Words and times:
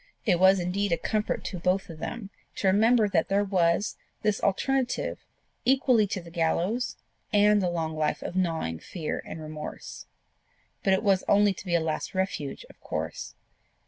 It 0.25 0.39
was 0.39 0.59
indeed 0.59 0.91
a 0.91 0.97
comfort 0.97 1.43
to 1.45 1.59
both 1.59 1.87
of 1.87 1.99
them 1.99 2.31
to 2.55 2.65
remember 2.67 3.07
that 3.07 3.27
there 3.29 3.43
was 3.43 3.97
this 4.23 4.41
alternative 4.41 5.19
equally 5.63 6.07
to 6.07 6.19
the 6.19 6.31
gallows 6.31 6.97
and 7.31 7.61
a 7.61 7.69
long 7.69 7.95
life 7.95 8.23
of 8.23 8.35
gnawing 8.35 8.79
fear 8.79 9.21
and 9.27 9.39
remorse. 9.39 10.07
But 10.83 10.93
it 10.93 11.03
was 11.03 11.23
only 11.27 11.53
to 11.53 11.65
be 11.67 11.75
a 11.75 11.79
last 11.79 12.15
refuge 12.15 12.65
of 12.67 12.79
course. 12.81 13.35